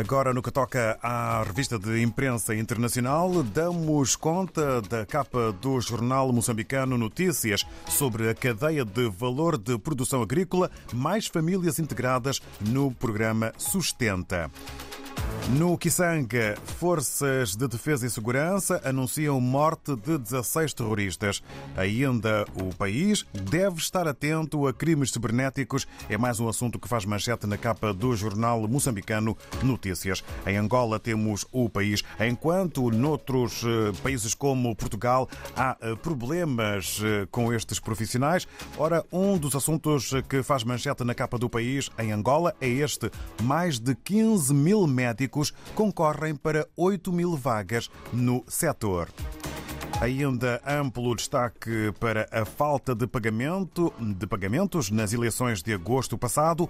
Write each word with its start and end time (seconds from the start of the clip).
Agora, 0.00 0.32
no 0.32 0.40
que 0.40 0.50
toca 0.50 0.98
à 1.02 1.42
revista 1.42 1.78
de 1.78 2.00
imprensa 2.02 2.54
internacional, 2.54 3.42
damos 3.42 4.16
conta 4.16 4.80
da 4.80 5.04
capa 5.04 5.52
do 5.60 5.78
jornal 5.78 6.32
moçambicano 6.32 6.96
Notícias 6.96 7.66
sobre 7.86 8.30
a 8.30 8.34
cadeia 8.34 8.82
de 8.82 9.10
valor 9.10 9.58
de 9.58 9.78
produção 9.78 10.22
agrícola, 10.22 10.70
mais 10.94 11.26
famílias 11.26 11.78
integradas 11.78 12.40
no 12.62 12.90
programa 12.92 13.52
Sustenta. 13.58 14.50
No 15.58 15.76
Kisanga, 15.76 16.56
forças 16.78 17.56
de 17.56 17.66
defesa 17.66 18.06
e 18.06 18.10
segurança 18.10 18.80
anunciam 18.84 19.40
morte 19.40 19.96
de 19.96 20.16
16 20.16 20.72
terroristas. 20.74 21.42
Ainda 21.76 22.44
o 22.54 22.72
país 22.72 23.26
deve 23.32 23.78
estar 23.78 24.06
atento 24.06 24.68
a 24.68 24.72
crimes 24.72 25.10
cibernéticos. 25.10 25.88
É 26.08 26.16
mais 26.16 26.38
um 26.38 26.48
assunto 26.48 26.78
que 26.78 26.86
faz 26.86 27.04
manchete 27.04 27.48
na 27.48 27.56
capa 27.56 27.92
do 27.92 28.14
jornal 28.14 28.68
moçambicano 28.68 29.36
Notícias. 29.60 30.22
Em 30.46 30.56
Angola 30.56 31.00
temos 31.00 31.44
o 31.50 31.68
país, 31.68 32.04
enquanto 32.20 32.88
noutros 32.92 33.64
eh, 33.64 33.92
países 34.04 34.34
como 34.34 34.76
Portugal 34.76 35.28
há 35.56 35.76
eh, 35.80 35.96
problemas 35.96 37.00
eh, 37.02 37.26
com 37.28 37.52
estes 37.52 37.80
profissionais. 37.80 38.46
Ora, 38.78 39.04
um 39.10 39.36
dos 39.36 39.56
assuntos 39.56 40.12
que 40.28 40.44
faz 40.44 40.62
manchete 40.62 41.02
na 41.02 41.14
capa 41.14 41.36
do 41.38 41.50
país 41.50 41.90
em 41.98 42.12
Angola 42.12 42.54
é 42.60 42.68
este: 42.68 43.10
mais 43.42 43.80
de 43.80 43.96
15 43.96 44.54
mil 44.54 44.86
médicos 44.86 45.39
concorrem 45.74 46.34
para 46.36 46.66
8 46.76 47.10
mil 47.12 47.36
vagas 47.36 47.90
no 48.12 48.44
setor. 48.46 49.08
Ainda 50.00 50.62
amplo 50.66 51.14
destaque 51.14 51.92
para 52.00 52.26
a 52.32 52.46
falta 52.46 52.94
de 52.94 53.06
pagamento 53.06 53.92
de 53.98 54.26
pagamentos 54.26 54.90
nas 54.90 55.12
eleições 55.12 55.62
de 55.62 55.74
agosto 55.74 56.16
passado. 56.16 56.68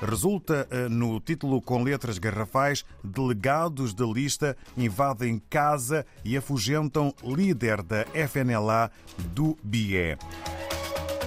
Resulta 0.00 0.68
no 0.88 1.20
título 1.20 1.60
com 1.60 1.82
letras 1.82 2.18
garrafais: 2.18 2.84
Delegados 3.02 3.92
da 3.92 4.06
lista 4.06 4.56
invadem 4.76 5.42
casa 5.50 6.06
e 6.24 6.36
afugentam 6.36 7.12
líder 7.24 7.82
da 7.82 8.04
FNLA 8.28 8.90
do 9.34 9.58
BIE. 9.62 10.16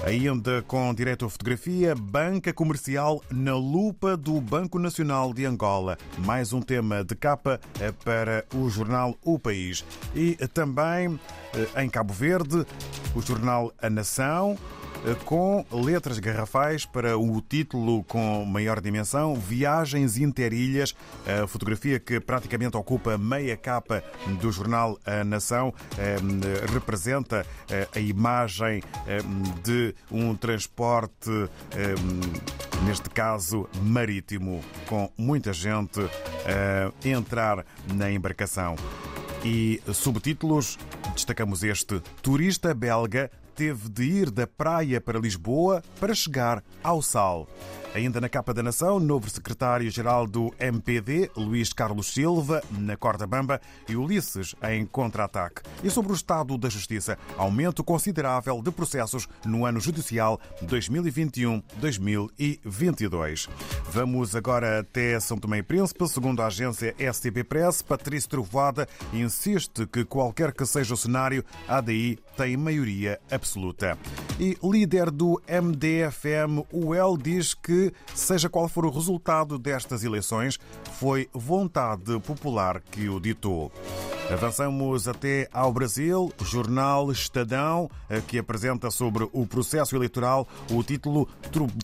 Ainda 0.06 0.62
com 0.62 0.94
direito 0.94 1.26
à 1.26 1.30
fotografia, 1.30 1.96
banca 1.96 2.54
comercial 2.54 3.24
na 3.32 3.56
lupa 3.56 4.16
do 4.16 4.40
Banco 4.40 4.78
Nacional 4.78 5.34
de 5.34 5.48
Angola. 5.48 5.98
Mais 6.20 6.54
um 6.54 6.62
tema 6.62 7.04
de 7.04 7.16
capa 7.16 7.60
para 8.04 8.46
o 8.54 8.70
jornal 8.70 9.18
O 9.24 9.40
País. 9.40 9.84
E 10.14 10.36
também 10.54 11.20
em 11.76 11.90
Cabo 11.90 12.14
Verde, 12.14 12.68
o 13.16 13.22
jornal 13.22 13.74
A 13.82 13.90
Nação 13.90 14.56
com 15.26 15.66
letras 15.72 16.18
garrafais 16.20 16.86
para 16.86 17.18
o 17.18 17.42
título 17.42 18.04
com 18.06 18.44
maior 18.46 18.82
dimensão, 18.82 19.36
Viagens 19.36 20.18
Interilhas, 20.18 20.96
a 21.44 21.46
fotografia 21.46 22.00
que 22.00 22.20
praticamente 22.20 22.76
ocupa 22.76 23.18
meia 23.18 23.56
capa 23.56 24.04
do 24.42 24.52
jornal 24.52 24.98
A 25.06 25.24
Nação, 25.24 25.74
representa 26.72 27.46
a 27.94 28.00
imagem 28.00 28.82
de 29.64 29.94
um 30.10 30.36
transporte, 30.36 31.30
neste 32.86 33.10
caso 33.10 33.70
marítimo, 33.84 34.62
com 34.88 35.12
muita 35.18 35.54
gente 35.54 36.00
a 36.02 37.08
entrar 37.08 37.66
na 37.94 38.12
embarcação. 38.12 38.76
E 39.44 39.80
subtítulos, 39.94 40.80
destacamos 41.14 41.64
este: 41.64 42.02
Turista 42.24 42.74
belga 42.74 43.30
teve 43.56 43.90
de 43.90 44.04
ir 44.04 44.30
da 44.30 44.46
praia 44.46 45.00
para 45.00 45.20
Lisboa 45.20 45.82
para 46.00 46.14
chegar 46.14 46.64
ao 46.84 47.02
Sal. 47.02 47.48
Ainda 47.96 48.20
na 48.20 48.28
capa 48.28 48.54
da 48.54 48.62
Nação, 48.62 49.00
novo 49.00 49.30
secretário-geral 49.30 50.28
do 50.28 50.54
MPD, 50.60 51.32
Luís 51.34 51.72
Carlos 51.72 52.14
Silva, 52.14 52.62
na 52.70 52.98
corda 52.98 53.26
bamba, 53.26 53.62
e 53.88 53.96
Ulisses 53.96 54.54
em 54.64 54.86
contra-ataque. 54.86 55.62
E 55.82 55.90
sobre 55.90 56.12
o 56.12 56.16
estado 56.16 56.58
da 56.58 56.68
justiça, 56.68 57.18
aumento 57.38 57.86
considerável 57.86 58.62
de 58.62 58.70
processos 58.70 59.30
no 59.46 59.66
ano 59.66 59.80
judicial 59.80 60.42
2021-2022. 60.66 63.48
Vamos 63.86 64.36
agora 64.36 64.82
até 64.82 65.18
São 65.22 65.38
Tomé 65.38 65.60
e 65.60 65.64
Príncipe. 65.64 66.06
Segundo 66.10 66.42
a 66.42 66.48
agência 66.48 66.94
STB 67.00 67.46
Press, 67.46 67.82
Patrício 67.82 68.30
Trovoada 68.30 68.90
insiste 69.14 69.88
que 69.88 70.04
qualquer 70.04 70.52
que 70.52 70.66
seja 70.66 70.94
o 70.94 70.98
cenário, 70.98 71.46
a 71.66 71.78
ADI 71.78 72.20
tem 72.36 72.58
maioria 72.58 73.22
absoluta. 73.32 73.98
E 74.38 74.58
líder 74.62 75.12
do 75.12 75.42
MDFM, 75.48 76.66
o 76.70 76.94
El, 76.94 77.16
diz 77.16 77.54
que 77.54 77.94
seja 78.14 78.50
qual 78.50 78.68
for 78.68 78.86
o 78.86 78.90
resultado 78.90 79.58
destas 79.58 80.04
eleições, 80.04 80.60
foi 81.00 81.30
vontade 81.34 82.20
popular 82.20 82.82
que 82.92 83.08
o 83.08 83.18
ditou. 83.18 83.72
Avançamos 84.30 85.08
até 85.08 85.48
ao 85.54 85.72
Brasil, 85.72 86.34
jornal 86.42 87.12
Estadão, 87.14 87.90
que 88.28 88.38
apresenta 88.38 88.92
sobre 88.92 89.26
o 89.32 89.48
processo 89.48 89.96
eleitoral 89.96 90.46
o 90.70 90.84
título 90.84 91.30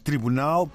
Tribunal 0.04 0.70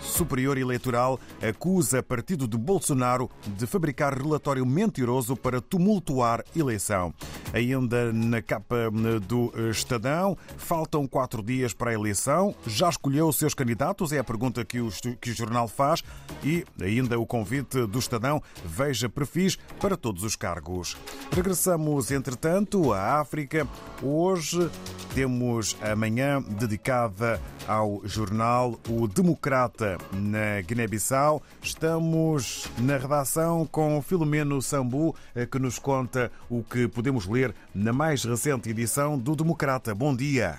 Superior 0.00 0.58
Eleitoral 0.58 1.18
acusa 1.42 2.02
partido 2.02 2.48
de 2.48 2.56
Bolsonaro 2.56 3.30
de 3.56 3.66
fabricar 3.66 4.16
relatório 4.16 4.64
mentiroso 4.64 5.36
para 5.36 5.60
tumultuar 5.60 6.44
eleição. 6.54 7.14
Ainda 7.52 8.12
na 8.12 8.40
capa 8.40 8.90
do 9.26 9.52
Estadão, 9.70 10.36
faltam 10.56 11.06
quatro 11.06 11.42
dias 11.42 11.72
para 11.72 11.90
a 11.90 11.94
eleição. 11.94 12.54
Já 12.66 12.88
escolheu 12.88 13.28
os 13.28 13.36
seus 13.36 13.54
candidatos? 13.54 14.12
É 14.12 14.18
a 14.18 14.24
pergunta 14.24 14.64
que 14.64 14.80
o, 14.80 14.90
que 15.20 15.30
o 15.30 15.34
jornal 15.34 15.66
faz. 15.66 16.02
E 16.44 16.64
ainda 16.80 17.18
o 17.18 17.26
convite 17.26 17.86
do 17.86 17.98
Estadão: 17.98 18.42
veja 18.64 19.08
perfis 19.08 19.56
para 19.80 19.96
todos 19.96 20.22
os 20.22 20.36
cargos. 20.36 20.96
Regressamos, 21.32 22.10
entretanto, 22.10 22.92
à 22.92 23.20
África. 23.20 23.66
Hoje 24.02 24.70
temos 25.14 25.76
a 25.80 25.96
manhã 25.96 26.40
dedicada 26.42 27.40
ao 27.66 28.00
jornal 28.04 28.78
O 28.88 29.08
Democrata 29.08 29.89
na 30.12 30.60
Guiné-Bissau. 30.60 31.42
Estamos 31.62 32.66
na 32.78 32.96
redação 32.96 33.66
com 33.66 34.00
Filomeno 34.02 34.60
Sambu, 34.60 35.14
que 35.50 35.58
nos 35.58 35.78
conta 35.78 36.30
o 36.48 36.62
que 36.62 36.88
podemos 36.88 37.26
ler 37.26 37.54
na 37.74 37.92
mais 37.92 38.24
recente 38.24 38.70
edição 38.70 39.18
do 39.18 39.34
Democrata. 39.34 39.94
Bom 39.94 40.14
dia. 40.14 40.58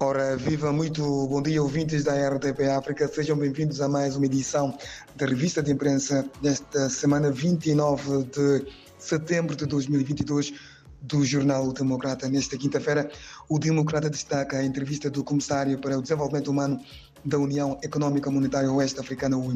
Ora, 0.00 0.36
viva 0.36 0.72
muito 0.72 1.02
bom 1.26 1.42
dia, 1.42 1.60
ouvintes 1.60 2.04
da 2.04 2.12
RTP 2.28 2.68
África. 2.70 3.08
Sejam 3.08 3.36
bem-vindos 3.36 3.80
a 3.80 3.88
mais 3.88 4.14
uma 4.14 4.26
edição 4.26 4.78
da 5.16 5.26
revista 5.26 5.60
de 5.60 5.72
imprensa 5.72 6.24
desta 6.40 6.88
semana 6.88 7.32
29 7.32 8.22
de 8.24 8.64
setembro 8.96 9.56
de 9.56 9.66
2022 9.66 10.54
do 11.02 11.24
jornal 11.24 11.72
Democrata. 11.72 12.28
Nesta 12.28 12.56
quinta-feira, 12.56 13.10
o 13.48 13.58
Democrata 13.58 14.08
destaca 14.08 14.58
a 14.58 14.64
entrevista 14.64 15.10
do 15.10 15.24
Comissário 15.24 15.78
para 15.78 15.98
o 15.98 16.02
Desenvolvimento 16.02 16.48
Humano 16.48 16.80
da 17.24 17.38
União 17.38 17.78
Econômica 17.82 18.30
Monetária 18.30 18.70
Oeste 18.70 19.00
Africana, 19.00 19.36
o 19.36 19.50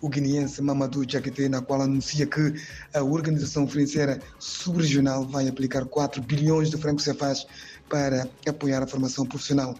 o 0.00 0.08
guineense 0.08 0.60
Mamadou 0.60 1.04
Diakité, 1.04 1.48
na 1.48 1.62
qual 1.62 1.82
anuncia 1.82 2.26
que 2.26 2.54
a 2.92 3.02
organização 3.02 3.66
financeira 3.68 4.20
subregional 4.38 5.24
vai 5.24 5.48
aplicar 5.48 5.84
4 5.84 6.20
bilhões 6.20 6.70
de 6.70 6.76
francos 6.76 7.04
cefais 7.04 7.46
para 7.88 8.28
apoiar 8.46 8.82
a 8.82 8.86
formação 8.86 9.24
profissional. 9.24 9.76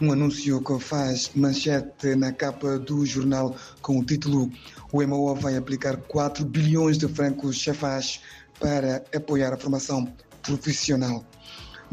Um 0.00 0.12
anúncio 0.12 0.62
que 0.62 0.78
faz 0.78 1.30
manchete 1.34 2.14
na 2.14 2.32
capa 2.32 2.78
do 2.78 3.04
jornal 3.06 3.56
com 3.80 3.98
o 3.98 4.04
título 4.04 4.50
O 4.92 5.02
IMOA 5.02 5.34
vai 5.34 5.56
aplicar 5.56 5.96
4 5.96 6.44
bilhões 6.44 6.98
de 6.98 7.08
francos 7.08 7.62
cefais 7.62 8.20
para 8.60 9.02
apoiar 9.14 9.52
a 9.52 9.56
formação 9.56 10.12
profissional. 10.42 11.24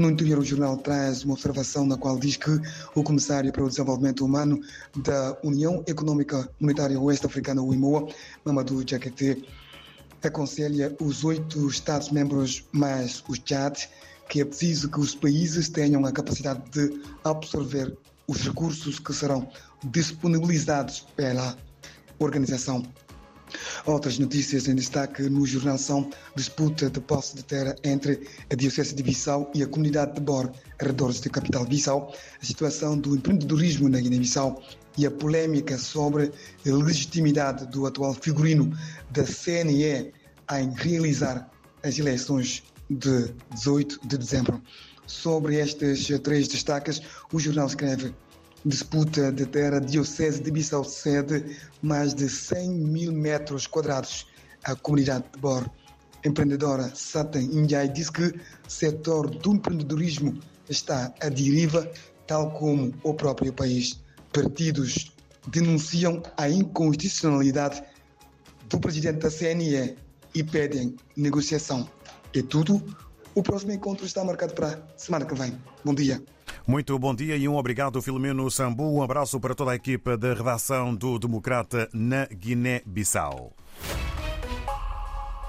No 0.01 0.09
interior, 0.09 0.39
o 0.39 0.43
jornal 0.43 0.77
traz 0.77 1.23
uma 1.23 1.35
observação 1.35 1.85
na 1.85 1.95
qual 1.95 2.17
diz 2.17 2.35
que 2.35 2.49
o 2.95 3.03
Comissário 3.03 3.53
para 3.53 3.63
o 3.63 3.69
Desenvolvimento 3.69 4.25
Humano 4.25 4.59
da 4.95 5.37
União 5.43 5.83
Econômica 5.85 6.49
Monetária 6.59 6.99
Oeste 6.99 7.27
Africana, 7.27 7.61
o 7.61 7.71
IMOA, 7.71 8.07
Mamadou 8.43 8.83
Diakité, 8.83 9.37
aconselha 10.23 10.95
os 10.99 11.23
oito 11.23 11.67
Estados-membros 11.67 12.67
mais 12.71 13.23
os 13.29 13.37
Tchad 13.37 13.77
que 14.27 14.41
é 14.41 14.45
preciso 14.45 14.89
que 14.89 14.99
os 14.99 15.13
países 15.13 15.69
tenham 15.69 16.03
a 16.03 16.11
capacidade 16.11 16.63
de 16.71 16.99
absorver 17.23 17.95
os 18.27 18.41
recursos 18.41 18.97
que 18.97 19.13
serão 19.13 19.47
disponibilizados 19.83 21.05
pela 21.15 21.55
organização 22.17 22.81
Outras 23.85 24.17
notícias 24.19 24.67
em 24.67 24.75
destaque 24.75 25.23
no 25.23 25.45
jornal 25.45 25.77
são 25.77 26.09
disputa 26.35 26.89
de 26.89 26.99
posse 26.99 27.35
de 27.35 27.43
terra 27.43 27.75
entre 27.83 28.27
a 28.49 28.55
Diocese 28.55 28.93
de 28.95 29.03
Bissau 29.03 29.51
e 29.53 29.63
a 29.63 29.67
comunidade 29.67 30.15
de 30.15 30.21
Bor, 30.21 30.51
arredores 30.79 31.19
da 31.19 31.29
capital 31.29 31.65
Bissau, 31.65 32.13
a 32.41 32.45
situação 32.45 32.97
do 32.97 33.15
empreendedorismo 33.15 33.89
na 33.89 33.99
Guiné-Bissau 33.99 34.61
e 34.97 35.05
a 35.05 35.11
polêmica 35.11 35.77
sobre 35.77 36.31
a 36.65 36.69
legitimidade 36.69 37.65
do 37.67 37.85
atual 37.85 38.13
figurino 38.13 38.71
da 39.09 39.23
CNE 39.23 40.13
em 40.51 40.73
realizar 40.75 41.49
as 41.83 41.97
eleições 41.97 42.63
de 42.89 43.33
18 43.55 44.07
de 44.07 44.17
dezembro. 44.17 44.61
Sobre 45.07 45.55
estes 45.55 46.07
três 46.21 46.47
destaques, 46.47 47.01
o 47.33 47.39
jornal 47.39 47.67
escreve 47.67 48.13
Disputa 48.63 49.31
de 49.31 49.47
terra 49.47 49.79
Diocese 49.79 50.39
de 50.39 50.51
Bissau 50.51 50.83
cede 50.83 51.57
mais 51.81 52.13
de 52.13 52.29
100 52.29 52.69
mil 52.69 53.11
metros 53.11 53.65
quadrados 53.65 54.27
à 54.63 54.75
comunidade 54.75 55.25
de 55.33 55.39
Bor. 55.39 55.67
Empreendedora 56.23 56.91
Satan 56.93 57.41
Injai 57.41 57.89
diz 57.89 58.11
que 58.11 58.25
o 58.25 58.33
setor 58.67 59.31
do 59.31 59.55
empreendedorismo 59.55 60.39
está 60.69 61.11
à 61.19 61.29
deriva, 61.29 61.91
tal 62.27 62.51
como 62.51 62.93
o 63.01 63.15
próprio 63.15 63.51
país. 63.51 63.99
Partidos 64.31 65.11
denunciam 65.47 66.21
a 66.37 66.47
inconstitucionalidade 66.47 67.81
do 68.69 68.79
presidente 68.79 69.21
da 69.21 69.31
CNE 69.31 69.97
e 70.35 70.43
pedem 70.43 70.95
negociação. 71.17 71.89
É 72.35 72.43
tudo. 72.43 72.79
O 73.33 73.41
próximo 73.41 73.71
encontro 73.71 74.05
está 74.05 74.23
marcado 74.23 74.53
para 74.53 74.87
semana 74.95 75.25
que 75.25 75.33
vem. 75.33 75.57
Bom 75.83 75.95
dia. 75.95 76.21
Muito 76.67 76.97
bom 76.99 77.13
dia 77.13 77.35
e 77.35 77.47
um 77.47 77.55
obrigado, 77.55 78.01
Filomeno 78.01 78.49
Sambu. 78.51 78.83
Um 78.83 79.01
abraço 79.01 79.39
para 79.39 79.55
toda 79.55 79.71
a 79.71 79.75
equipa 79.75 80.15
da 80.15 80.33
redação 80.33 80.93
do 80.93 81.17
Democrata 81.17 81.89
na 81.91 82.25
Guiné-Bissau. 82.25 83.51